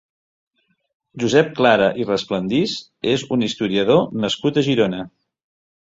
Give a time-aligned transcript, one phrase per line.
[1.23, 2.73] Josep Clara i Resplandis
[3.15, 5.07] és un historiador nascut a Girona.